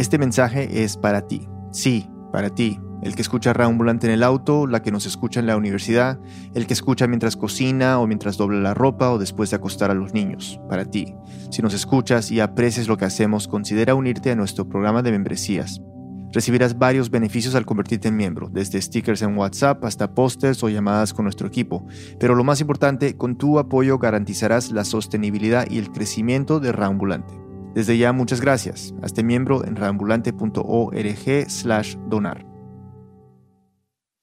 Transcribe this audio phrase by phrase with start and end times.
[0.00, 1.46] Este mensaje es para ti.
[1.72, 2.80] Sí, para ti.
[3.02, 6.18] El que escucha Ambulante en el auto, la que nos escucha en la universidad,
[6.54, 9.94] el que escucha mientras cocina o mientras dobla la ropa o después de acostar a
[9.94, 10.58] los niños.
[10.70, 11.14] Para ti.
[11.50, 15.82] Si nos escuchas y aprecias lo que hacemos, considera unirte a nuestro programa de membresías.
[16.32, 21.12] Recibirás varios beneficios al convertirte en miembro, desde stickers en WhatsApp hasta pósters o llamadas
[21.12, 21.86] con nuestro equipo.
[22.18, 27.49] Pero lo más importante, con tu apoyo garantizarás la sostenibilidad y el crecimiento de Raambulante.
[27.74, 28.94] Desde ya, muchas gracias.
[29.02, 32.46] Hazte miembro en raambulante.org/donar.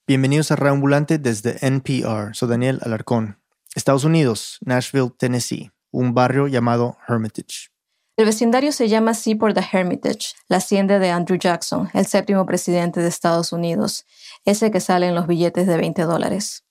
[0.07, 2.33] Bienvenidos a Raambulante desde NPR.
[2.33, 3.39] Soy Daniel Alarcón.
[3.75, 7.69] Estados Unidos, Nashville, Tennessee, un barrio llamado Hermitage.
[8.17, 12.45] El vecindario se llama así por The Hermitage, la hacienda de Andrew Jackson, el séptimo
[12.45, 14.05] presidente de Estados Unidos,
[14.43, 16.63] ese que sale en los billetes de 20 dólares.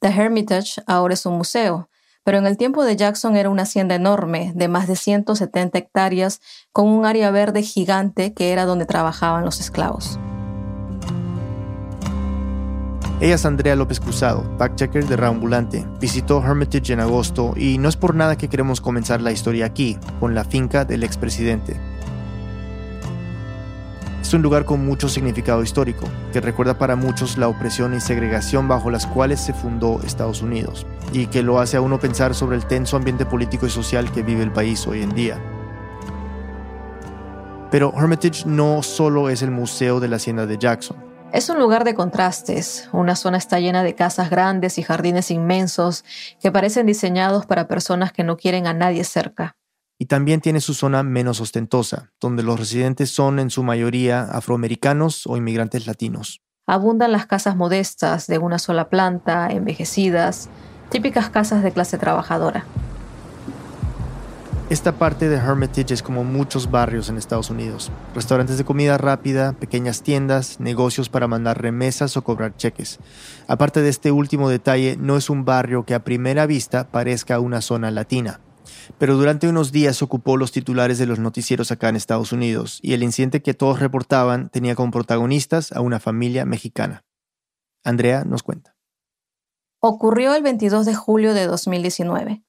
[0.00, 1.90] The Hermitage ahora es un museo,
[2.24, 6.40] pero en el tiempo de Jackson era una hacienda enorme, de más de 170 hectáreas,
[6.72, 10.18] con un área verde gigante que era donde trabajaban los esclavos.
[13.20, 15.86] Ella es Andrea López Cruzado, fact-checker de Raambulante.
[16.00, 19.96] Visitó Hermitage en agosto y no es por nada que queremos comenzar la historia aquí,
[20.18, 21.93] con la finca del expresidente.
[24.24, 28.66] Es un lugar con mucho significado histórico, que recuerda para muchos la opresión y segregación
[28.66, 32.56] bajo las cuales se fundó Estados Unidos, y que lo hace a uno pensar sobre
[32.56, 35.38] el tenso ambiente político y social que vive el país hoy en día.
[37.70, 40.96] Pero Hermitage no solo es el museo de la hacienda de Jackson.
[41.30, 42.88] Es un lugar de contrastes.
[42.92, 46.02] Una zona está llena de casas grandes y jardines inmensos
[46.40, 49.54] que parecen diseñados para personas que no quieren a nadie cerca.
[49.98, 55.26] Y también tiene su zona menos ostentosa, donde los residentes son en su mayoría afroamericanos
[55.26, 56.40] o inmigrantes latinos.
[56.66, 60.48] Abundan las casas modestas de una sola planta, envejecidas,
[60.90, 62.64] típicas casas de clase trabajadora.
[64.70, 67.92] Esta parte de Hermitage es como muchos barrios en Estados Unidos.
[68.14, 72.98] Restaurantes de comida rápida, pequeñas tiendas, negocios para mandar remesas o cobrar cheques.
[73.46, 77.60] Aparte de este último detalle, no es un barrio que a primera vista parezca una
[77.60, 78.40] zona latina.
[78.98, 82.94] Pero durante unos días ocupó los titulares de los noticieros acá en Estados Unidos y
[82.94, 87.04] el incidente que todos reportaban tenía como protagonistas a una familia mexicana.
[87.84, 88.76] Andrea nos cuenta.
[89.80, 92.42] Ocurrió el 22 de julio de 2019.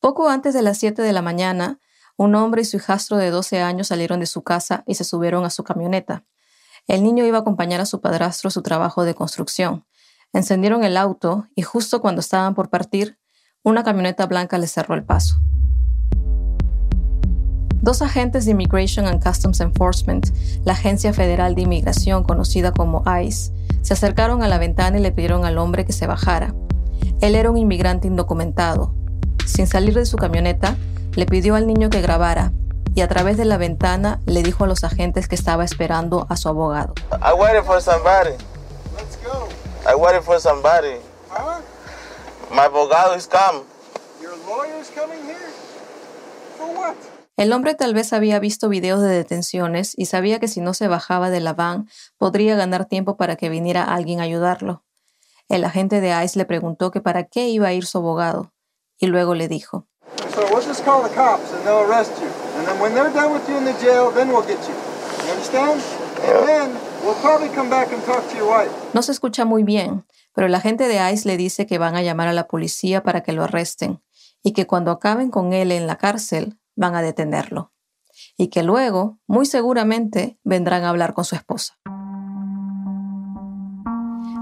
[0.00, 1.80] Poco antes de las 7 de la mañana,
[2.16, 5.44] un hombre y su hijastro de 12 años salieron de su casa y se subieron
[5.44, 6.24] a su camioneta.
[6.86, 9.84] El niño iba a acompañar a su padrastro a su trabajo de construcción.
[10.32, 13.18] Encendieron el auto y justo cuando estaban por partir,
[13.62, 15.36] una camioneta blanca les cerró el paso.
[17.88, 20.26] Dos agentes de Immigration and Customs Enforcement,
[20.66, 23.50] la agencia federal de inmigración conocida como ICE,
[23.80, 26.54] se acercaron a la ventana y le pidieron al hombre que se bajara.
[27.22, 28.92] Él era un inmigrante indocumentado,
[29.46, 30.76] sin salir de su camioneta,
[31.14, 32.52] le pidió al niño que grabara
[32.94, 36.36] y a través de la ventana le dijo a los agentes que estaba esperando a
[36.36, 36.92] su abogado.
[37.22, 38.32] I waited for somebody.
[38.98, 39.48] Let's go.
[39.90, 40.98] I waited for somebody.
[41.30, 41.62] Huh?
[42.50, 43.62] My abogado is come.
[44.20, 45.48] Your lawyer is coming here?
[46.58, 46.94] For what?
[47.38, 50.88] El hombre tal vez había visto videos de detenciones y sabía que si no se
[50.88, 54.82] bajaba de la van podría ganar tiempo para que viniera alguien a ayudarlo.
[55.48, 58.52] El agente de ICE le preguntó que para qué iba a ir su abogado
[58.98, 59.86] y luego le dijo.
[68.94, 70.04] No se escucha muy bien,
[70.34, 73.22] pero el agente de ICE le dice que van a llamar a la policía para
[73.22, 74.02] que lo arresten
[74.42, 77.72] y que cuando acaben con él en la cárcel van a detenerlo
[78.36, 81.74] y que luego, muy seguramente, vendrán a hablar con su esposa.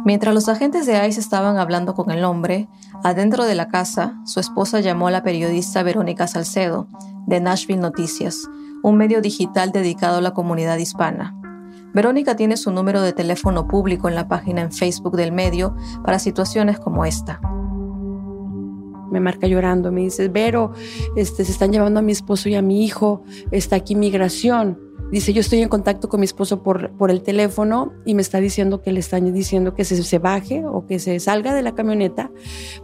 [0.05, 2.69] Mientras los agentes de ICE estaban hablando con el hombre,
[3.03, 6.89] adentro de la casa, su esposa llamó a la periodista Verónica Salcedo,
[7.27, 8.49] de Nashville Noticias,
[8.83, 11.35] un medio digital dedicado a la comunidad hispana.
[11.93, 15.75] Verónica tiene su número de teléfono público en la página en Facebook del medio
[16.05, 17.41] para situaciones como esta.
[19.11, 20.73] Me marca llorando, me dice, Vero,
[21.17, 24.81] este, se están llevando a mi esposo y a mi hijo, está aquí migración.
[25.11, 28.41] Dice, yo estoy en contacto con mi esposo por, por el teléfono y me está
[28.41, 31.77] diciendo que le están diciendo que se, se baje o que se salga de la
[31.77, 32.31] camioneta,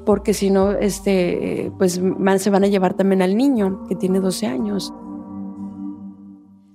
[0.07, 2.01] porque si no, este, pues
[2.39, 4.93] se van a llevar también al niño, que tiene 12 años.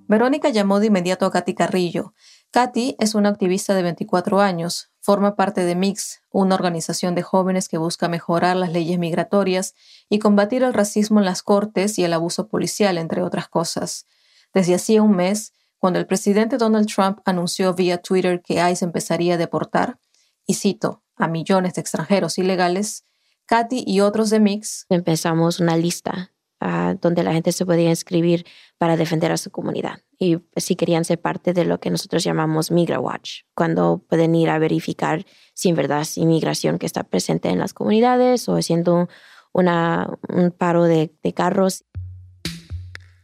[0.10, 2.14] Verónica llamó de inmediato a Katy Carrillo.
[2.52, 7.70] Katy es una activista de 24 años, forma parte de MIX, una organización de jóvenes
[7.70, 9.74] que busca mejorar las leyes migratorias
[10.10, 14.06] y combatir el racismo en las cortes y el abuso policial, entre otras cosas.
[14.54, 19.36] Desde hacía un mes, cuando el presidente Donald Trump anunció vía Twitter que ICE empezaría
[19.36, 19.98] a deportar,
[20.46, 23.06] y cito, a millones de extranjeros ilegales,
[23.46, 28.46] Katy y otros de Mix empezamos una lista ah, donde la gente se podía inscribir
[28.78, 30.00] para defender a su comunidad.
[30.20, 34.50] Y si querían ser parte de lo que nosotros llamamos Migra Watch, cuando pueden ir
[34.50, 39.10] a verificar si en verdad es inmigración que está presente en las comunidades o haciendo
[39.54, 41.86] una, un paro de, de carros.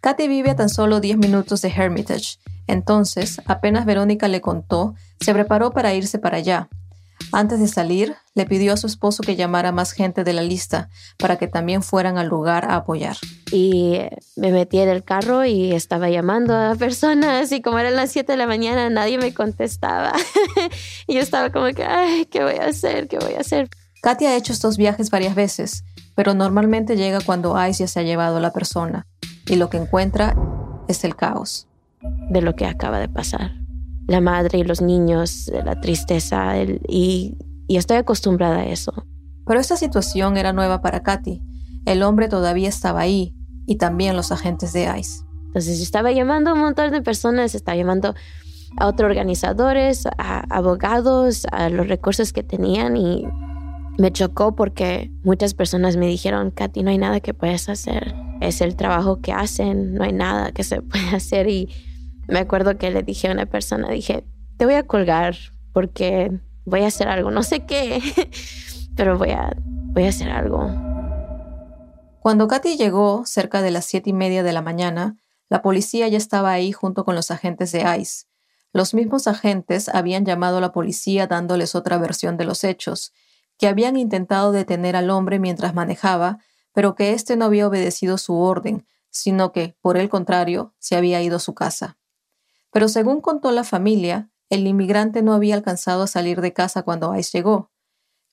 [0.02, 2.40] Katy vive a tan solo 10 minutos de Hermitage.
[2.68, 6.70] Entonces, apenas Verónica le contó, se preparó para irse para allá.
[7.32, 10.90] Antes de salir, le pidió a su esposo que llamara más gente de la lista
[11.18, 13.18] para que también fueran al lugar a apoyar.
[13.52, 14.00] Y
[14.36, 18.32] me metí en el carro y estaba llamando a personas y como eran las 7
[18.32, 20.14] de la mañana nadie me contestaba.
[21.08, 23.08] y yo estaba como que, ay, ¿qué voy a hacer?
[23.08, 23.70] ¿Qué voy a hacer?
[24.02, 28.04] Katy ha hecho estos viajes varias veces, pero normalmente llega cuando Ice ya se ha
[28.04, 29.08] llevado a la persona
[29.48, 30.36] y lo que encuentra
[30.88, 31.68] es el caos.
[32.30, 33.63] De lo que acaba de pasar
[34.14, 36.56] la madre y los niños, la tristeza,
[36.88, 37.36] y,
[37.68, 38.94] y estoy acostumbrada a eso.
[39.46, 41.42] Pero esta situación era nueva para Katy.
[41.86, 45.24] El hombre todavía estaba ahí y también los agentes de ICE.
[45.48, 48.14] Entonces yo estaba llamando a un montón de personas, estaba llamando
[48.78, 53.26] a otros organizadores, a abogados, a los recursos que tenían y
[53.98, 58.16] me chocó porque muchas personas me dijeron, Katy, no hay nada que puedas hacer.
[58.42, 61.70] Es el trabajo que hacen, no hay nada que se puede hacer y
[62.28, 64.26] me acuerdo que le dije a una persona, dije,
[64.58, 65.36] te voy a colgar
[65.74, 66.32] porque
[66.66, 68.02] voy a hacer algo, no sé qué,
[68.96, 70.72] pero voy a, voy a hacer algo.
[72.20, 75.18] Cuando Katy llegó, cerca de las siete y media de la mañana,
[75.50, 78.28] la policía ya estaba ahí junto con los agentes de ICE.
[78.72, 83.12] Los mismos agentes habían llamado a la policía dándoles otra versión de los hechos,
[83.58, 86.40] que habían intentado detener al hombre mientras manejaba,
[86.74, 91.22] pero que éste no había obedecido su orden, sino que, por el contrario, se había
[91.22, 91.98] ido a su casa.
[92.74, 97.16] Pero según contó la familia, el inmigrante no había alcanzado a salir de casa cuando
[97.16, 97.72] Ice llegó.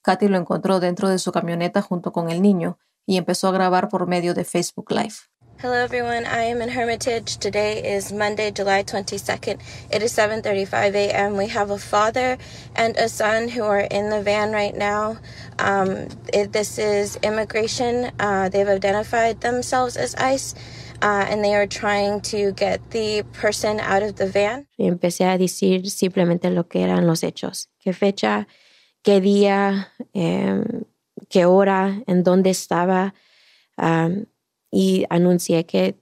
[0.01, 3.87] Katy lo encontró dentro de su camioneta junto con el niño y empezó a grabar
[3.87, 5.13] por medio de Facebook Live.
[5.61, 7.37] Hello everyone, I am in Hermitage.
[7.37, 9.59] Today is Monday, July 22nd.
[9.91, 11.37] It is 7:35 a.m.
[11.37, 12.39] We have a father
[12.75, 15.17] and a son who are in the van right now.
[15.59, 16.07] Um,
[16.49, 18.09] this is immigration.
[18.19, 20.55] Uh, they've identified themselves as ICE.
[21.03, 24.67] Uh, and they are trying to get the person out of the van.
[24.77, 28.47] Y empecé a decir simplemente lo que eran los hechos, qué fecha,
[29.01, 30.63] qué día, eh,
[31.27, 33.15] qué hora, en dónde estaba,
[33.77, 34.25] um,
[34.69, 35.95] y anuncié que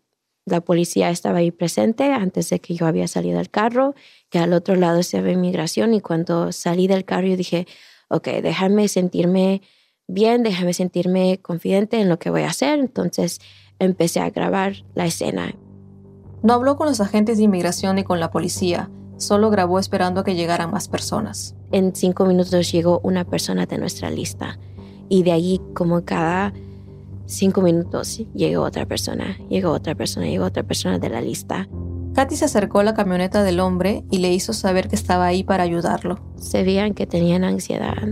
[0.46, 3.95] la policía estaba ahí presente antes de que yo había salido del carro,
[4.30, 7.68] que al otro lado ve inmigración y cuando salí del carro yo dije,
[8.10, 9.62] ok, déjame sentirme
[10.07, 12.80] bien, déjame sentirme confidente en lo que voy a hacer.
[12.80, 13.40] Entonces
[13.80, 15.56] empecé a grabar la escena.
[16.44, 20.24] No habló con los agentes de inmigración ni con la policía, solo grabó esperando a
[20.24, 21.56] que llegaran más personas.
[21.72, 24.58] En cinco minutos llegó una persona de nuestra lista
[25.10, 26.54] y de allí como cada
[27.26, 31.68] cinco minutos llegó otra persona, llegó otra persona, llegó otra persona de la lista.
[32.14, 35.44] Katy se acercó a la camioneta del hombre y le hizo saber que estaba ahí
[35.44, 36.20] para ayudarlo.
[36.38, 38.08] Se veían que tenían ansiedad.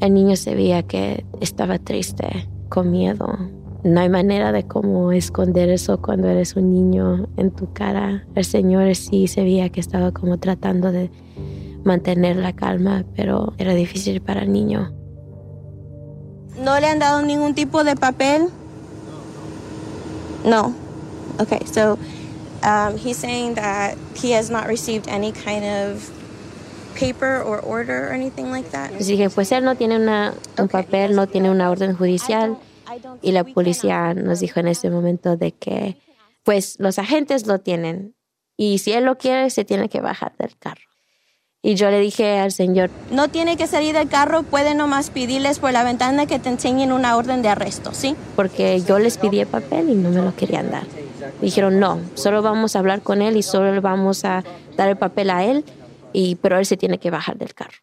[0.00, 3.38] El niño se veía que estaba triste, con miedo,
[3.84, 8.26] no hay manera de cómo esconder eso cuando eres un niño en tu cara.
[8.34, 11.10] El Señor sí se veía que estaba como tratando de
[11.84, 14.90] mantener la calma, pero era difícil para el niño.
[16.58, 18.48] ¿No le han dado ningún tipo de papel?
[20.44, 20.74] No.
[21.38, 21.98] Okay, so
[22.62, 26.10] um, he's saying that he has not received any kind of
[26.94, 28.92] paper or order or anything like that.
[29.34, 32.56] Pues él no tiene una, un papel, no tiene una orden judicial.
[33.22, 35.96] Y la policía nos dijo en ese momento de que,
[36.42, 38.14] pues los agentes lo tienen
[38.56, 40.82] y si él lo quiere, se tiene que bajar del carro.
[41.62, 45.58] Y yo le dije al señor, no tiene que salir del carro, puede nomás pedirles
[45.58, 48.16] por la ventana que te enseñen una orden de arresto, ¿sí?
[48.36, 50.84] Porque yo les pedí el papel y no me lo querían dar.
[51.40, 54.44] Dijeron, no, solo vamos a hablar con él y solo le vamos a
[54.76, 55.64] dar el papel a él,
[56.12, 57.78] y, pero él se tiene que bajar del carro.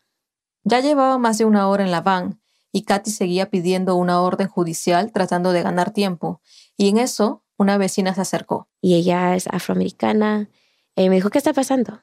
[0.64, 2.41] Ya llevaba más de una hora en la van
[2.72, 6.42] y Katy seguía pidiendo una orden judicial tratando de ganar tiempo.
[6.78, 8.70] Y en eso, una vecina se acercó.
[8.82, 10.50] Y ella es afroamericana.
[10.96, 12.02] Y me dijo, ¿qué está pasando?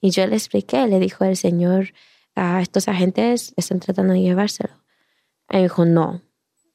[0.00, 1.92] Y yo le expliqué, le dijo el señor,
[2.34, 4.74] a estos agentes están tratando de llevárselo.
[5.50, 6.22] Y me dijo, no,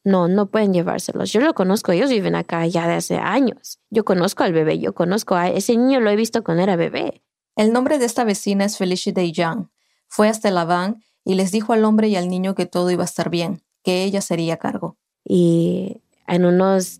[0.03, 1.31] no, no pueden llevárselos.
[1.31, 3.79] Yo lo conozco, ellos viven acá ya de hace años.
[3.89, 7.23] Yo conozco al bebé, yo conozco a ese niño, lo he visto cuando era bebé.
[7.55, 9.67] El nombre de esta vecina es Felicity Young.
[10.07, 13.03] Fue hasta la van y les dijo al hombre y al niño que todo iba
[13.03, 14.97] a estar bien, que ella sería cargo.
[15.25, 16.99] Y en unos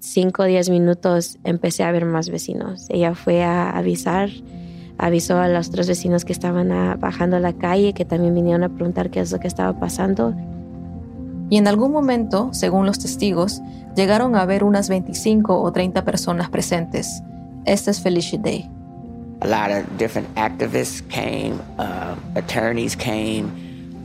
[0.00, 2.86] 5 o 10 minutos empecé a ver más vecinos.
[2.90, 4.30] Ella fue a avisar,
[4.98, 6.68] avisó a los otros vecinos que estaban
[7.00, 10.34] bajando a la calle, que también vinieron a preguntar qué es lo que estaba pasando.
[11.50, 13.60] Y en algún momento, según los testigos,
[13.96, 17.22] llegaron a ver unas 25 o 30 personas presentes.
[17.64, 18.70] Este es Felicia Day.
[19.40, 23.50] A lot of different activists came, uh, attorneys came,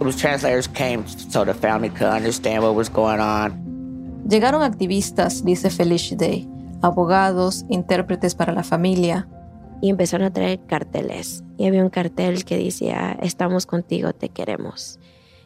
[0.02, 3.70] Los translators came so the family could understand what was going on.
[4.30, 6.48] Llegaron activistas, dice Felicia Day,
[6.82, 9.28] abogados, intérpretes para la familia.
[9.82, 11.44] Y empezaron a traer carteles.
[11.58, 15.00] Y había un cartel que decía, estamos contigo, te queremos.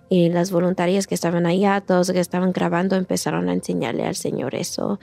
[0.09, 4.55] Y las voluntarias que estaban allá, todos que estaban grabando, empezaron a enseñarle al Señor
[4.55, 4.99] eso.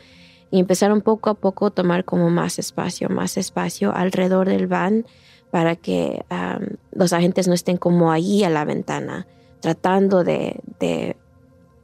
[0.51, 5.07] Y empezaron poco a poco a tomar como más espacio, más espacio alrededor del van
[5.51, 9.27] para que um, los agentes no estén como ahí a la ventana
[9.61, 11.17] tratando de, de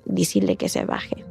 [0.04, 1.24] decirle que se baje.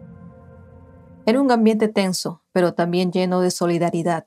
[1.25, 4.25] Era un ambiente tenso, pero también lleno de solidaridad.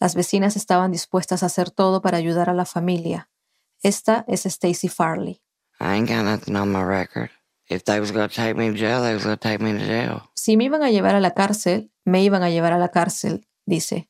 [0.00, 3.30] Las vecinas estaban dispuestas a hacer todo para ayudar a la familia.
[3.82, 5.40] Esta es Stacy Farley.
[10.34, 13.48] Si me iban a llevar a la cárcel, me iban a llevar a la cárcel,
[13.64, 14.08] dice.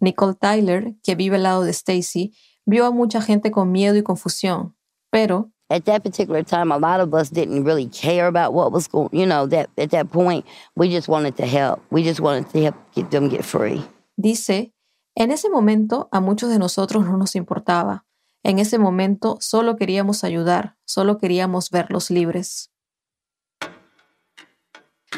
[0.00, 4.02] Nicole Tyler, que vive al lado de Stacy, vio a mucha gente con miedo y
[4.02, 4.76] confusión,
[5.10, 8.88] pero at that particular time, a lot of us didn't really care about what was
[8.88, 9.08] going.
[9.12, 10.46] You know, that at that point,
[10.76, 11.82] we just wanted to help.
[11.90, 13.82] We just wanted to help get them get free.
[14.16, 14.72] Dice,
[15.14, 18.04] en ese momento a muchos de nosotros no nos importaba.
[18.44, 22.70] En ese momento solo queríamos ayudar, solo queríamos verlos libres.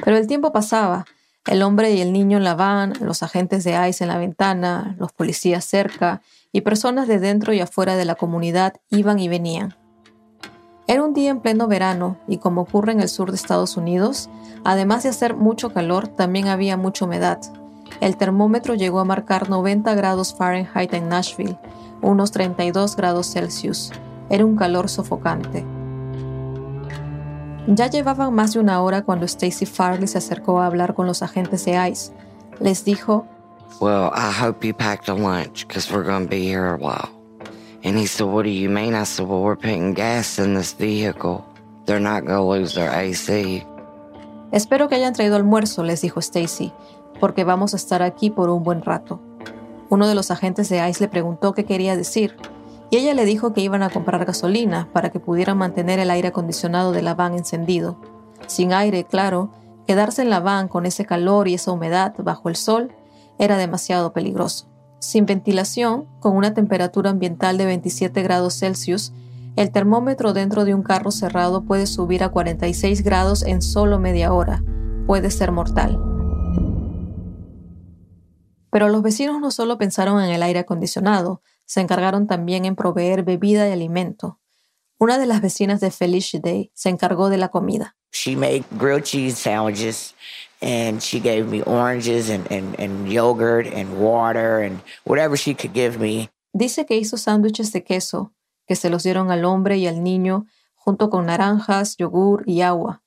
[0.03, 1.05] Pero el tiempo pasaba.
[1.47, 4.97] El hombre y el niño en la van, los agentes de ICE en la ventana,
[4.99, 9.75] los policías cerca y personas de dentro y afuera de la comunidad iban y venían.
[10.91, 14.31] Era un día en pleno verano y como ocurre en el sur de Estados Unidos,
[14.65, 17.41] además de hacer mucho calor, también había mucha humedad.
[18.01, 21.59] El termómetro llegó a marcar 90 grados Fahrenheit en Nashville,
[22.01, 23.93] unos 32 grados Celsius.
[24.31, 25.67] Era un calor sofocante.
[27.67, 31.23] Ya llevaban más de una hora cuando Stacy Farley se acercó a hablar con los
[31.23, 32.15] agentes de ICE.
[32.61, 33.27] Les dijo,
[33.79, 37.18] Well, I hope you packed a lunch, because we're going to be here a while.
[37.97, 38.95] He said, What do you mean?
[38.95, 41.45] I said, Well, we're putting gas in this vehicle.
[41.87, 43.65] They're not going to lose their AC.
[44.53, 46.73] Espero que hayan traído almuerzo, les dijo Stacy,
[47.21, 49.21] porque vamos a estar aquí por un buen rato.
[49.91, 52.37] Uno de los agentes de ICE le preguntó qué quería decir,
[52.91, 56.29] y ella le dijo que iban a comprar gasolina para que pudieran mantener el aire
[56.29, 57.99] acondicionado de la van encendido.
[58.47, 59.51] Sin aire, claro,
[59.87, 62.93] quedarse en la van con ese calor y esa humedad bajo el sol
[63.39, 64.67] era demasiado peligroso.
[65.01, 69.13] Sin ventilación, con una temperatura ambiental de 27 grados Celsius,
[69.57, 74.33] el termómetro dentro de un carro cerrado puede subir a 46 grados en solo media
[74.33, 74.63] hora.
[75.07, 76.01] Puede ser mortal.
[78.71, 83.23] Pero los vecinos no solo pensaron en el aire acondicionado, se encargaron también en proveer
[83.23, 84.41] bebida y alimento.
[84.99, 87.97] Una de las vecinas de Felicia Day se encargó de la comida.
[88.13, 90.15] She made grilled cheese sandwiches
[90.61, 95.73] and she gave me oranges and, and, and yogurt and water and whatever she could
[95.73, 96.29] give me.
[96.53, 98.33] Dice que hizo sándwiches de queso
[98.67, 103.03] que se los dieron al hombre y al niño junto con naranjas, yogur y agua.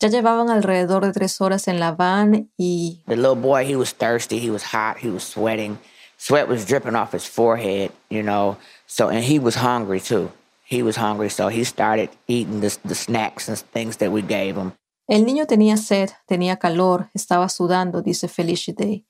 [0.00, 3.02] Ya llevaban alrededor de tres horas en la van y...
[3.06, 5.78] The little boy, he was thirsty, he was hot, he was sweating.
[6.18, 8.56] Sweat was dripping off his forehead, you know.
[8.86, 10.30] So, and he was hungry too.
[10.64, 14.56] He was hungry, so he started eating the, the snacks and things that we gave
[14.56, 14.72] him.
[15.08, 19.06] El niño tenía sed, tenía calor, estaba sudando, dice Felicity,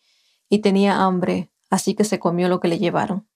[0.48, 3.28] y tenía hambre, así que se comió lo que le llevaron.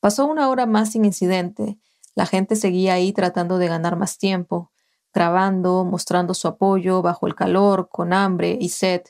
[0.00, 1.78] Pasó una hora más sin incidente.
[2.14, 4.72] La gente seguía ahí tratando de ganar más tiempo,
[5.12, 9.02] grabando, mostrando su apoyo bajo el calor, con hambre y sed,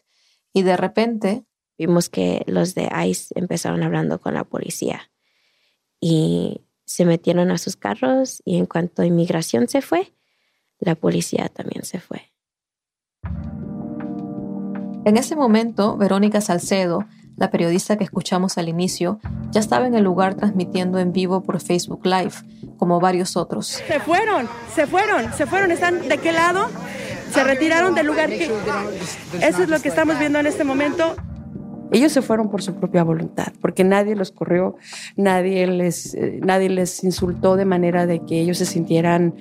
[0.53, 1.45] y de repente
[1.79, 5.13] vimos que los de ICE empezaron hablando con la policía
[6.01, 10.13] y se metieron a sus carros y en cuanto inmigración se fue,
[10.81, 12.30] la policía también se fue.
[15.05, 19.19] En ese momento, Verónica Salcedo, la periodista que escuchamos al inicio,
[19.51, 22.33] ya estaba en el lugar transmitiendo en vivo por Facebook Live,
[22.77, 23.67] como varios otros.
[23.67, 25.71] Se fueron, se fueron, se fueron.
[25.71, 26.69] ¿Están de qué lado?
[27.33, 28.53] Se retiraron del lugar que...
[29.41, 31.17] Eso es lo que estamos viendo en este momento.
[31.93, 34.77] Ellos se fueron por su propia voluntad, porque nadie los corrió,
[35.17, 39.35] nadie les, eh, nadie les insultó de manera de que ellos se sintieran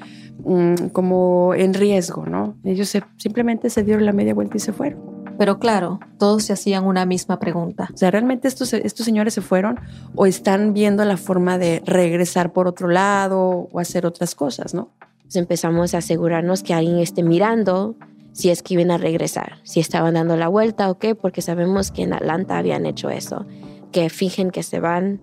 [0.44, 2.56] mm, como en riesgo, ¿no?
[2.64, 5.20] Ellos simplemente se dieron la media vuelta y se fueron.
[5.40, 7.88] Pero claro, todos se hacían una misma pregunta.
[7.94, 9.80] O sea, ¿realmente estos, estos señores se fueron
[10.16, 14.90] o están viendo la forma de regresar por otro lado o hacer otras cosas, no?
[15.22, 17.96] Pues empezamos a asegurarnos que alguien esté mirando
[18.40, 21.92] si es que iban a regresar, si estaban dando la vuelta o qué, porque sabemos
[21.92, 23.46] que en Atlanta habían hecho eso,
[23.92, 25.22] que fingen que se van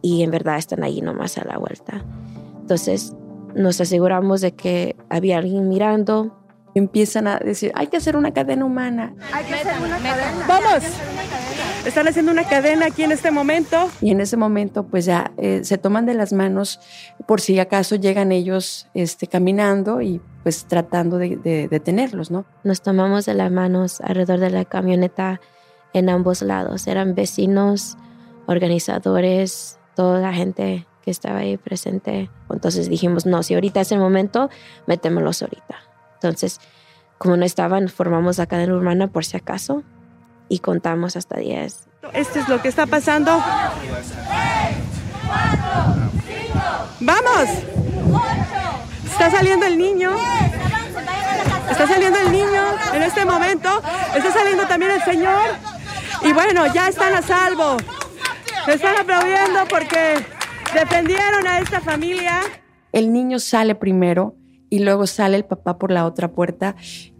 [0.00, 2.04] y en verdad están ahí nomás a la vuelta.
[2.60, 3.14] Entonces
[3.56, 6.38] nos aseguramos de que había alguien mirando
[6.74, 9.14] Empiezan a decir, hay que hacer una cadena humana.
[10.48, 10.82] ¡Vamos!
[11.86, 13.90] Están haciendo una cadena aquí en este momento.
[14.00, 16.78] Y en ese momento, pues ya eh, se toman de las manos
[17.26, 22.44] por si acaso llegan ellos este, caminando y pues tratando de detenerlos, ¿no?
[22.62, 25.40] Nos tomamos de las manos alrededor de la camioneta
[25.92, 26.86] en ambos lados.
[26.86, 27.96] Eran vecinos,
[28.46, 32.30] organizadores, toda la gente que estaba ahí presente.
[32.48, 34.50] Entonces dijimos, no, si ahorita es el momento,
[34.86, 35.78] metémoslos ahorita.
[36.14, 36.60] Entonces,
[37.18, 39.82] como no estaban, formamos la cadena urbana por si acaso
[40.52, 41.88] y contamos hasta 10.
[42.12, 43.42] Esto es lo que está pasando.
[47.00, 47.48] ¡Vamos!
[49.06, 50.14] Está saliendo el niño.
[51.70, 53.80] Está saliendo el niño en este momento.
[54.14, 55.42] Está saliendo también el Señor.
[56.20, 57.78] Y bueno, ya están a salvo.
[58.66, 60.22] Se están aplaudiendo porque
[60.74, 62.40] defendieron a esta familia.
[62.92, 64.34] El niño sale primero
[64.72, 66.76] y luego sale el papá por la otra puerta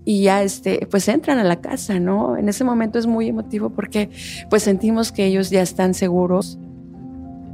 [0.06, 2.38] y ya este, pues entran a la casa, ¿no?
[2.38, 4.09] En ese momento es muy emotivo porque
[4.49, 6.59] pues sentimos que ellos ya están seguros.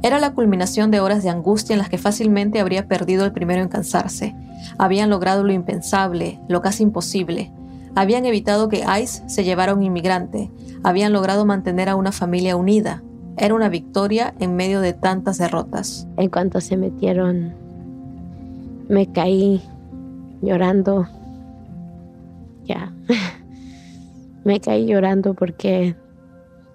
[0.01, 3.61] Era la culminación de horas de angustia en las que fácilmente habría perdido el primero
[3.61, 4.37] en cansarse.
[4.77, 7.51] Habían logrado lo impensable, lo casi imposible.
[7.93, 10.49] Habían evitado que ICE se llevara a un inmigrante.
[10.81, 13.03] Habían logrado mantener a una familia unida.
[13.35, 16.07] Era una victoria en medio de tantas derrotas.
[16.15, 17.53] En cuanto se metieron,
[18.87, 19.61] me caí
[20.41, 21.07] llorando.
[22.65, 22.93] Ya.
[24.43, 25.95] me caí llorando porque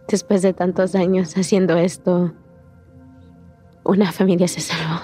[0.08, 2.32] después de tantos años haciendo esto,
[3.84, 5.00] una familia se salvó.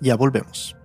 [0.00, 0.77] Ya volvemos.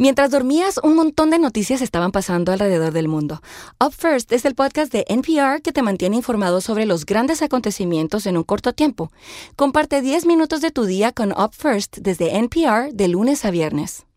[0.00, 3.42] Mientras dormías, un montón de noticias estaban pasando alrededor del mundo.
[3.84, 8.24] Up First es el podcast de NPR que te mantiene informado sobre los grandes acontecimientos
[8.26, 9.10] en un corto tiempo.
[9.56, 14.07] Comparte 10 minutos de tu día con Up First desde NPR de lunes a viernes.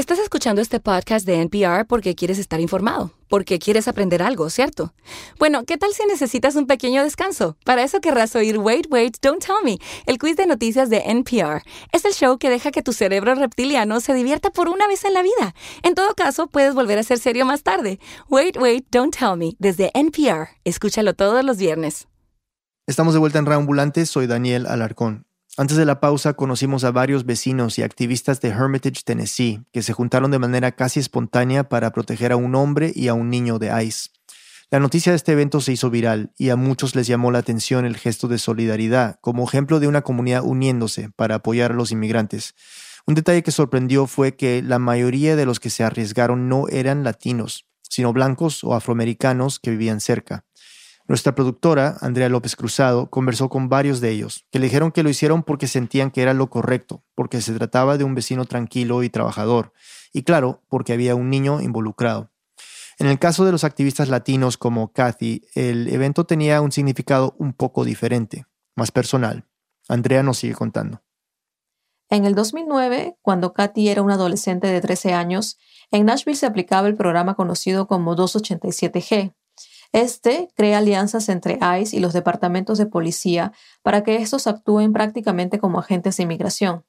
[0.00, 4.94] Estás escuchando este podcast de NPR porque quieres estar informado, porque quieres aprender algo, ¿cierto?
[5.38, 7.58] Bueno, ¿qué tal si necesitas un pequeño descanso?
[7.66, 9.76] Para eso querrás oír Wait, Wait, Don't Tell Me,
[10.06, 11.62] el quiz de noticias de NPR.
[11.92, 15.12] Es el show que deja que tu cerebro reptiliano se divierta por una vez en
[15.12, 15.54] la vida.
[15.82, 18.00] En todo caso, puedes volver a ser serio más tarde.
[18.30, 20.48] Wait, Wait, Don't Tell Me, desde NPR.
[20.64, 22.08] Escúchalo todos los viernes.
[22.86, 25.26] Estamos de vuelta en Reambulante, soy Daniel Alarcón.
[25.56, 29.92] Antes de la pausa conocimos a varios vecinos y activistas de Hermitage, Tennessee, que se
[29.92, 33.84] juntaron de manera casi espontánea para proteger a un hombre y a un niño de
[33.84, 34.10] ICE.
[34.70, 37.84] La noticia de este evento se hizo viral y a muchos les llamó la atención
[37.84, 42.54] el gesto de solidaridad como ejemplo de una comunidad uniéndose para apoyar a los inmigrantes.
[43.04, 47.02] Un detalle que sorprendió fue que la mayoría de los que se arriesgaron no eran
[47.02, 50.44] latinos, sino blancos o afroamericanos que vivían cerca.
[51.10, 55.10] Nuestra productora, Andrea López Cruzado, conversó con varios de ellos, que le dijeron que lo
[55.10, 59.10] hicieron porque sentían que era lo correcto, porque se trataba de un vecino tranquilo y
[59.10, 59.72] trabajador,
[60.12, 62.30] y claro, porque había un niño involucrado.
[63.00, 67.54] En el caso de los activistas latinos como Kathy, el evento tenía un significado un
[67.54, 68.46] poco diferente,
[68.76, 69.48] más personal.
[69.88, 71.02] Andrea nos sigue contando.
[72.08, 75.58] En el 2009, cuando Kathy era una adolescente de 13 años,
[75.90, 79.34] en Nashville se aplicaba el programa conocido como 287G,
[79.92, 85.58] este crea alianzas entre ICE y los departamentos de policía para que estos actúen prácticamente
[85.58, 86.84] como agentes de inmigración.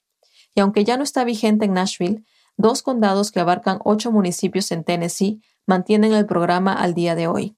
[0.54, 2.24] Y aunque ya no está vigente en Nashville,
[2.58, 7.58] dos condados que abarcan ocho municipios en Tennessee mantienen el programa al día de hoy.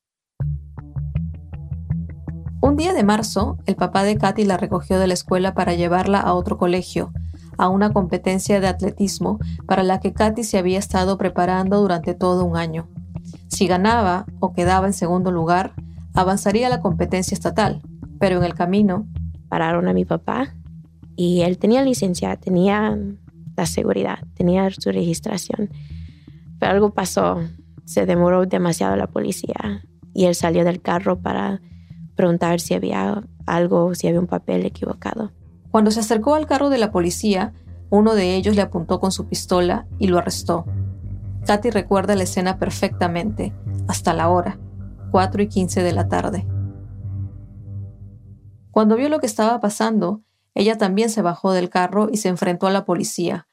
[2.62, 6.22] Un día de marzo, el papá de Katy la recogió de la escuela para llevarla
[6.22, 7.12] a otro colegio,
[7.58, 12.46] a una competencia de atletismo para la que Katy se había estado preparando durante todo
[12.46, 12.88] un año.
[13.48, 15.74] Si ganaba o quedaba en segundo lugar,
[16.14, 17.82] avanzaría a la competencia estatal,
[18.20, 19.08] pero en el camino...
[19.50, 20.56] Pararon a mi papá
[21.16, 22.98] y él tenía licencia, tenía
[23.56, 25.70] la seguridad, tenía su registración.
[26.60, 27.40] Pero algo pasó,
[27.86, 31.62] se demoró demasiado la policía y él salió del carro para
[32.16, 35.32] preguntar si había algo, si había un papel equivocado.
[35.70, 37.54] Cuando se acercó al carro de la policía,
[37.90, 40.66] uno de ellos le apuntó con su pistola y lo arrestó.
[41.46, 43.54] Katy recuerda la escena perfectamente,
[43.88, 44.60] hasta la hora,
[45.12, 46.48] 4 y 15 de la tarde.
[48.72, 50.24] Cuando vio lo que estaba pasando,
[50.56, 53.48] ella también se bajó del carro y se enfrentó a la policía.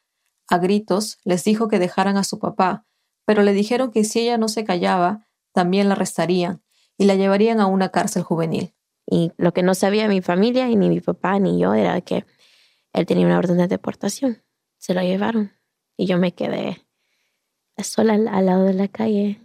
[0.48, 2.87] A gritos les dijo que dejaran a su papá,
[3.24, 6.62] pero le dijeron que si ella no se callaba, también la arrestarían
[6.96, 8.74] y la llevarían a una cárcel juvenil.
[9.05, 12.24] Y lo que no sabía mi familia, ni mi papá, ni yo, era que
[12.92, 14.42] él tenía una orden de deportación.
[14.79, 15.53] Se lo llevaron
[15.96, 16.87] y yo me quedé
[17.84, 19.40] sola al, lado de la calle.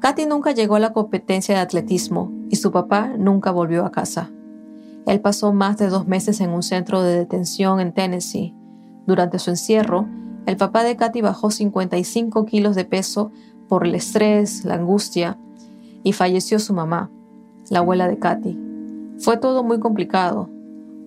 [0.00, 4.30] Katy nunca llegó a la competencia de atletismo y su papá nunca volvió a casa.
[5.06, 8.54] Él pasó más de dos meses en un centro de detención en Tennessee.
[9.06, 10.06] Durante su encierro,
[10.46, 13.32] el papá de Katy bajó 55 kilos de peso
[13.68, 15.38] por el estrés, la angustia,
[16.02, 17.10] y falleció su mamá,
[17.70, 18.58] la abuela de Katy.
[19.18, 20.50] Fue todo muy complicado,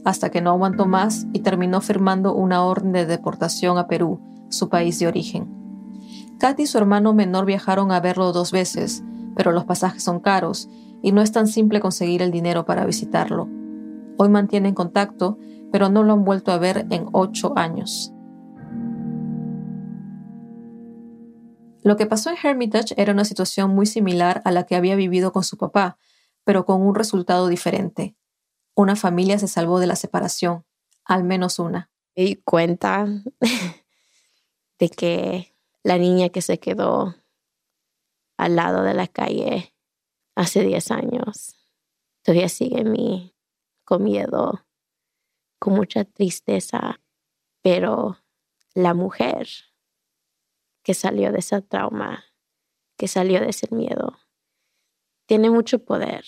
[0.06, 4.70] hasta que no aguantó más y terminó firmando una orden de deportación a Perú, su
[4.70, 5.48] país de origen.
[6.40, 9.04] Katy y su hermano menor viajaron a verlo dos veces,
[9.36, 10.70] pero los pasajes son caros
[11.02, 13.48] y no es tan simple conseguir el dinero para visitarlo.
[14.18, 15.38] Hoy mantienen contacto,
[15.72, 18.14] pero no lo han vuelto a ver en ocho años.
[21.84, 25.32] Lo que pasó en Hermitage era una situación muy similar a la que había vivido
[25.32, 25.98] con su papá,
[26.44, 28.16] pero con un resultado diferente.
[28.76, 30.66] Una familia se salvó de la separación,
[31.06, 31.90] al menos una.
[32.16, 33.08] Di cuenta
[34.80, 37.16] de que la niña que se quedó
[38.38, 39.74] al lado de la calle
[40.36, 41.56] hace 10 años
[42.22, 43.34] todavía sigue en mí
[43.84, 44.66] con miedo,
[45.60, 47.00] con mucha tristeza,
[47.62, 48.18] pero
[48.74, 49.48] la mujer
[50.84, 52.26] que salió de ese trauma,
[52.98, 54.20] que salió de ese miedo,
[55.26, 56.26] tiene mucho poder,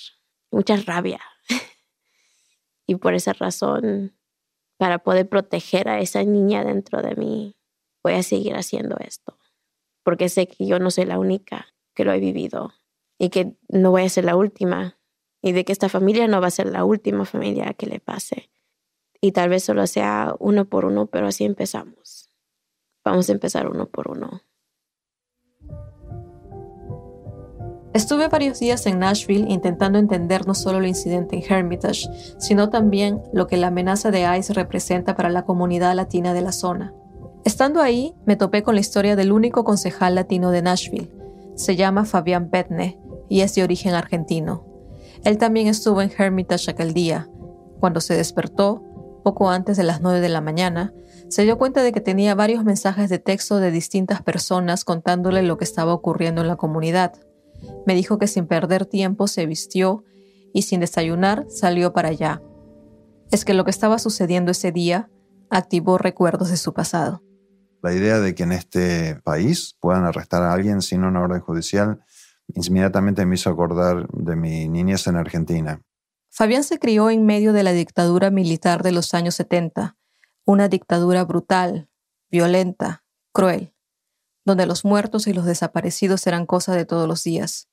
[0.52, 1.22] mucha rabia.
[2.88, 4.18] y por esa razón,
[4.78, 7.59] para poder proteger a esa niña dentro de mí,
[8.04, 9.38] voy a seguir haciendo esto,
[10.04, 12.74] porque sé que yo no soy la única que lo he vivido
[13.18, 14.98] y que no voy a ser la última
[15.42, 18.50] y de que esta familia no va a ser la última familia que le pase.
[19.22, 22.30] Y tal vez solo sea uno por uno, pero así empezamos.
[23.04, 24.42] Vamos a empezar uno por uno.
[27.94, 32.08] Estuve varios días en Nashville intentando entender no solo el incidente en Hermitage,
[32.38, 36.52] sino también lo que la amenaza de ICE representa para la comunidad latina de la
[36.52, 36.94] zona.
[37.46, 41.12] Estando ahí, me topé con la historia del único concejal latino de Nashville.
[41.56, 43.00] Se llama Fabián Petne
[43.30, 44.66] y es de origen argentino.
[45.24, 47.30] Él también estuvo en Hermitage aquel día.
[47.80, 48.84] Cuando se despertó,
[49.24, 50.94] poco antes de las 9 de la mañana,
[51.30, 55.58] se dio cuenta de que tenía varios mensajes de texto de distintas personas contándole lo
[55.58, 57.14] que estaba ocurriendo en la comunidad.
[57.86, 60.04] Me dijo que sin perder tiempo se vistió
[60.54, 62.42] y sin desayunar salió para allá.
[63.32, 65.10] Es que lo que estaba sucediendo ese día
[65.50, 67.22] activó recuerdos de su pasado.
[67.82, 72.02] La idea de que en este país puedan arrestar a alguien sin una orden judicial
[72.56, 75.82] inmediatamente me hizo acordar de mi niñez en Argentina.
[76.30, 79.98] Fabián se crió en medio de la dictadura militar de los años 70,
[80.46, 81.90] una dictadura brutal,
[82.30, 83.74] violenta, cruel,
[84.46, 87.68] donde los muertos y los desaparecidos eran cosa de todos los días.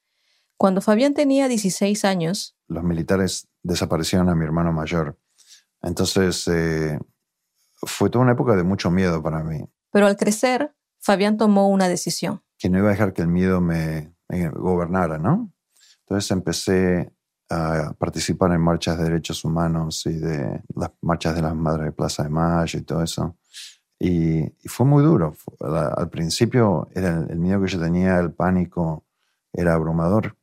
[0.57, 5.19] Cuando Fabián tenía 16 años, los militares desaparecieron a mi hermano mayor.
[5.83, 6.99] Entonces eh,
[7.75, 9.69] fue toda una época de mucho miedo para mí.
[9.97, 12.43] Pero al crecer, Fabián tomó una decisión.
[12.59, 14.15] Que no iba a dejar que el miedo me,
[14.53, 15.55] gobernara, ¿no?
[16.01, 17.15] Entonces empecé
[17.49, 21.93] a participar en marchas de derechos humanos y de las marchas de las Madres de
[21.93, 23.39] Plaza de Mayo y todo eso.
[23.99, 25.35] Y, fue muy duro.
[25.61, 29.07] Al principio era el, miedo que yo tenía, el pánico,
[29.51, 30.37] era abrumador.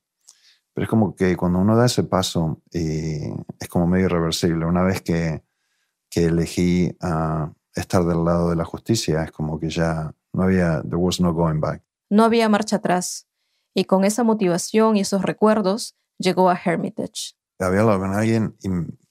[0.74, 3.20] Pero es como que cuando uno da ese paso, y
[3.60, 4.66] es como medio irreversible.
[4.66, 5.44] Una vez que,
[6.10, 10.82] que elegí a estar del lado de la justicia, es como que ya no había,
[10.84, 11.84] there was no going back.
[12.10, 13.28] No había marcha atrás
[13.74, 17.34] y con esa motivación y esos recuerdos llegó a Hermitage.
[17.60, 18.70] Había hablado con alguien y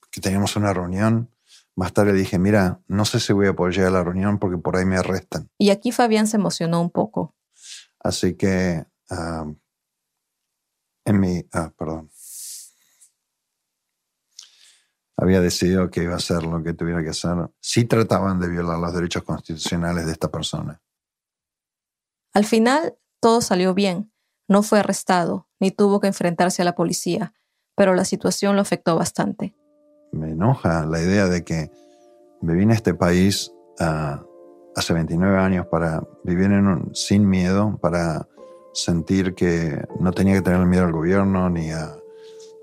[0.09, 1.29] que teníamos una reunión.
[1.75, 4.57] Más tarde dije, mira, no sé si voy a poder llegar a la reunión porque
[4.57, 5.49] por ahí me arrestan.
[5.57, 7.35] Y aquí Fabián se emocionó un poco.
[7.99, 8.85] Así que
[11.05, 12.09] en mi, ah, perdón,
[15.17, 17.49] había decidido que iba a hacer lo que tuviera que hacer.
[17.59, 20.81] Sí trataban de violar los derechos constitucionales de esta persona.
[22.33, 24.11] Al final, todo salió bien.
[24.47, 27.33] No fue arrestado, ni tuvo que enfrentarse a la policía,
[27.75, 29.55] pero la situación lo afectó bastante.
[30.11, 31.71] Me enoja la idea de que
[32.41, 34.23] me vine a este país ah,
[34.75, 36.51] hace 29 años para vivir
[36.93, 38.27] sin miedo, para
[38.73, 41.95] sentir que no tenía que tener miedo al gobierno, ni a,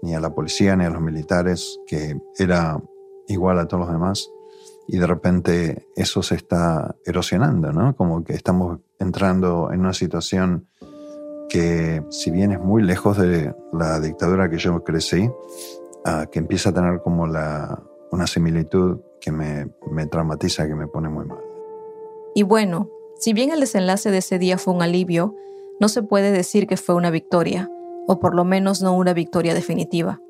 [0.03, 2.81] ni a la policía, ni a los militares, que era
[3.29, 4.31] igual a todos los demás.
[4.87, 7.95] Y de repente eso se está erosionando, ¿no?
[7.95, 10.67] Como que estamos entrando en una situación
[11.49, 15.31] que si bien es muy lejos de la dictadura que yo crecí,
[16.05, 20.87] ah, que empieza a tener como la, una similitud que me, me traumatiza, que me
[20.87, 21.41] pone muy mal.
[22.35, 25.35] Y bueno, si bien el desenlace de ese día fue un alivio,
[25.81, 27.71] no se puede decir que fue una victoria,
[28.11, 30.21] o por lo menos no una victoria definitiva.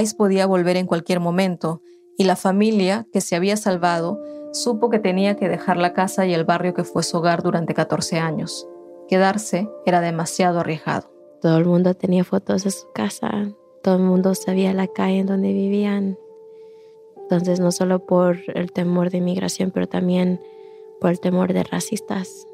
[0.00, 1.82] Ice podía volver en cualquier momento,
[2.16, 4.18] y la familia, que se había salvado,
[4.54, 7.74] supo que tenía que dejar la casa y el barrio que fue su hogar durante
[7.74, 8.66] 14 años.
[9.08, 11.12] Quedarse era demasiado arriesgado.
[11.42, 13.30] Todo el mundo tenía fotos de su casa,
[13.82, 16.18] todo el mundo sabía la calle en donde vivían.
[17.18, 20.40] Entonces, no solo por el temor de inmigración, pero también
[20.98, 22.46] por el temor de racistas.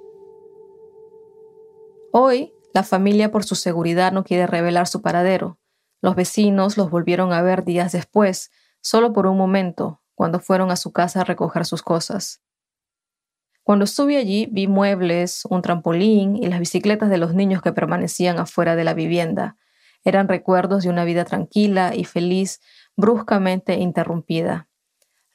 [2.10, 5.58] Hoy, la familia por su seguridad no quiere revelar su paradero.
[6.00, 10.76] Los vecinos los volvieron a ver días después, solo por un momento, cuando fueron a
[10.76, 12.42] su casa a recoger sus cosas.
[13.62, 18.40] Cuando estuve allí vi muebles, un trampolín y las bicicletas de los niños que permanecían
[18.40, 19.56] afuera de la vivienda.
[20.02, 22.60] Eran recuerdos de una vida tranquila y feliz,
[22.96, 24.68] bruscamente interrumpida.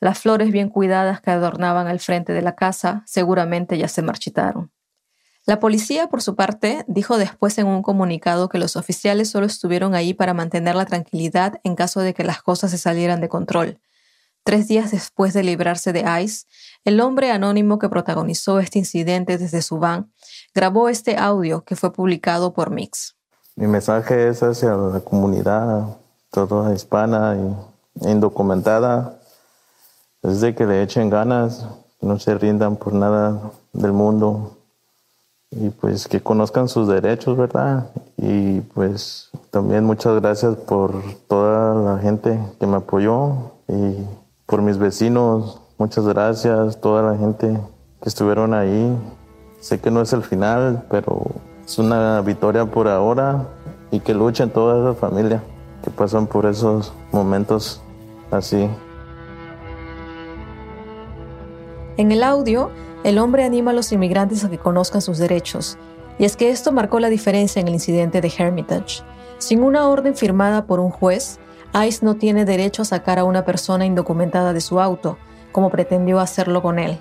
[0.01, 4.71] Las flores bien cuidadas que adornaban el frente de la casa seguramente ya se marchitaron.
[5.47, 9.95] La policía, por su parte, dijo después en un comunicado que los oficiales solo estuvieron
[9.95, 13.79] ahí para mantener la tranquilidad en caso de que las cosas se salieran de control.
[14.43, 16.45] Tres días después de librarse de ICE,
[16.83, 20.11] el hombre anónimo que protagonizó este incidente desde su van
[20.53, 23.15] grabó este audio que fue publicado por Mix.
[23.55, 25.95] Mi mensaje es hacia la comunidad,
[26.29, 27.37] toda hispana
[28.01, 29.17] e indocumentada,
[30.23, 31.65] es que le echen ganas,
[32.01, 33.39] no se rindan por nada
[33.71, 34.56] del mundo
[35.51, 37.89] y pues que conozcan sus derechos, ¿verdad?
[38.17, 43.95] Y pues también muchas gracias por toda la gente que me apoyó y
[44.45, 47.59] por mis vecinos, muchas gracias, toda la gente
[48.01, 48.97] que estuvieron ahí.
[49.59, 51.25] Sé que no es el final, pero
[51.65, 53.47] es una victoria por ahora
[53.91, 55.43] y que luchen toda esa familia
[55.83, 57.81] que pasan por esos momentos
[58.31, 58.69] así.
[61.97, 62.69] En el audio,
[63.03, 65.79] el hombre anima a los inmigrantes a que conozcan sus derechos,
[66.19, 69.03] y es que esto marcó la diferencia en el incidente de Hermitage.
[69.39, 71.39] Sin una orden firmada por un juez,
[71.73, 75.17] ICE no tiene derecho a sacar a una persona indocumentada de su auto,
[75.51, 76.99] como pretendió hacerlo con él,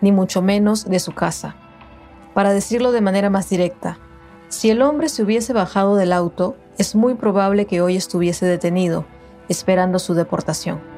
[0.00, 1.56] ni mucho menos de su casa.
[2.32, 3.98] Para decirlo de manera más directa,
[4.48, 9.04] si el hombre se hubiese bajado del auto, es muy probable que hoy estuviese detenido,
[9.48, 10.89] esperando su deportación.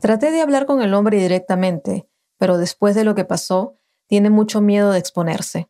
[0.00, 2.08] Traté de hablar con el hombre directamente,
[2.38, 5.68] pero después de lo que pasó, tiene mucho miedo de exponerse.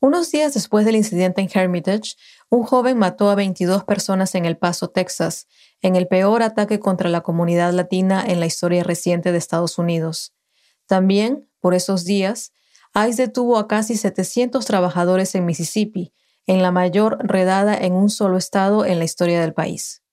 [0.00, 2.14] Unos días después del incidente en Hermitage,
[2.50, 5.48] un joven mató a 22 personas en El Paso, Texas,
[5.82, 10.34] en el peor ataque contra la comunidad latina en la historia reciente de Estados Unidos.
[10.86, 12.52] También, por esos días,
[12.94, 16.14] ICE detuvo a casi 700 trabajadores en Mississippi,
[16.46, 20.04] en la mayor redada en un solo estado en la historia del país.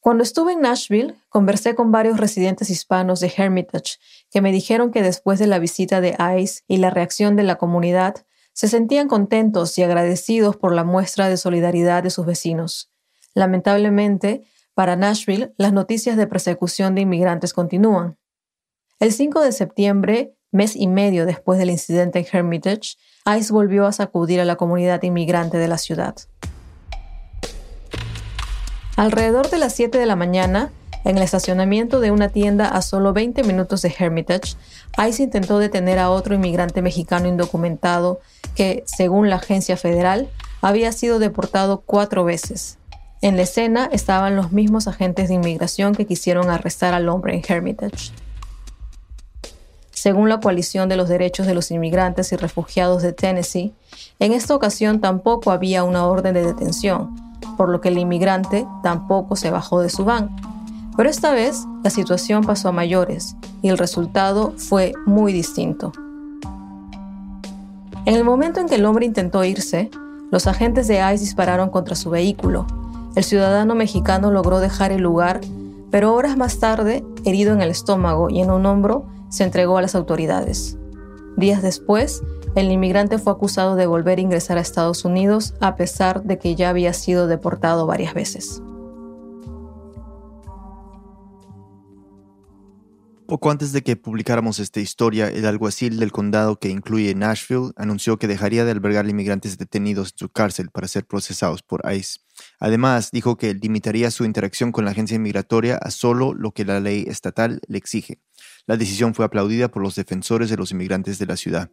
[0.00, 3.98] Cuando estuve en Nashville, conversé con varios residentes hispanos de Hermitage
[4.30, 7.56] que me dijeron que después de la visita de ICE y la reacción de la
[7.56, 8.14] comunidad,
[8.54, 12.90] se sentían contentos y agradecidos por la muestra de solidaridad de sus vecinos.
[13.34, 18.18] Lamentablemente, para Nashville, las noticias de persecución de inmigrantes continúan.
[19.00, 23.92] El 5 de septiembre, mes y medio después del incidente en Hermitage, ICE volvió a
[23.92, 26.16] sacudir a la comunidad inmigrante de la ciudad.
[29.00, 30.70] Alrededor de las 7 de la mañana,
[31.06, 34.56] en el estacionamiento de una tienda a solo 20 minutos de Hermitage,
[35.08, 38.20] ICE intentó detener a otro inmigrante mexicano indocumentado
[38.54, 40.28] que, según la agencia federal,
[40.60, 42.76] había sido deportado cuatro veces.
[43.22, 47.42] En la escena estaban los mismos agentes de inmigración que quisieron arrestar al hombre en
[47.48, 48.12] Hermitage.
[49.92, 53.72] Según la Coalición de los Derechos de los Inmigrantes y Refugiados de Tennessee,
[54.18, 57.29] en esta ocasión tampoco había una orden de detención,
[57.60, 60.34] por lo que el inmigrante tampoco se bajó de su van.
[60.96, 65.92] Pero esta vez la situación pasó a mayores y el resultado fue muy distinto.
[68.06, 69.90] En el momento en que el hombre intentó irse,
[70.30, 72.66] los agentes de ICE dispararon contra su vehículo.
[73.14, 75.42] El ciudadano mexicano logró dejar el lugar,
[75.90, 79.82] pero horas más tarde, herido en el estómago y en un hombro, se entregó a
[79.82, 80.78] las autoridades.
[81.36, 82.22] Días después,
[82.56, 86.54] el inmigrante fue acusado de volver a ingresar a Estados Unidos a pesar de que
[86.56, 88.62] ya había sido deportado varias veces.
[93.30, 98.18] Poco antes de que publicáramos esta historia, el alguacil del condado que incluye Nashville anunció
[98.18, 102.18] que dejaría de albergar inmigrantes detenidos en su cárcel para ser procesados por ICE.
[102.58, 106.80] Además, dijo que limitaría su interacción con la agencia inmigratoria a solo lo que la
[106.80, 108.18] ley estatal le exige.
[108.66, 111.70] La decisión fue aplaudida por los defensores de los inmigrantes de la ciudad.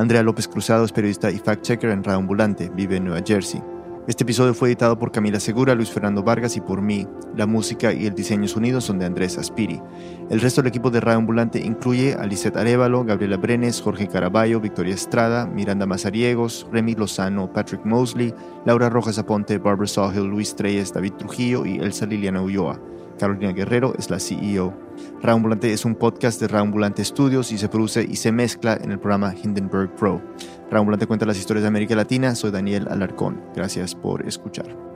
[0.00, 3.62] Andrea López Cruzado es periodista y fact-checker en Radio Ambulante, vive en Nueva Jersey.
[4.08, 7.06] Este episodio fue editado por Camila Segura, Luis Fernando Vargas y por mí.
[7.36, 9.78] La música y el diseño sonido son de Andrés Aspiri.
[10.30, 14.58] El resto del equipo de Radio Ambulante incluye a Lisette Arevalo, Gabriela Brenes, Jorge Caraballo,
[14.58, 18.32] Victoria Estrada, Miranda Mazariegos, Remy Lozano, Patrick Mosley,
[18.64, 22.80] Laura Rojas Aponte, Barbara Sawhill, Luis Treyes, David Trujillo y Elsa Liliana Ulloa.
[23.20, 24.74] Carolina Guerrero es la CEO.
[25.22, 28.98] Raambulante es un podcast de Raambulante Studios y se produce y se mezcla en el
[28.98, 30.22] programa Hindenburg Pro.
[30.70, 32.34] Raambulante cuenta las historias de América Latina.
[32.34, 33.42] Soy Daniel Alarcón.
[33.54, 34.89] Gracias por escuchar.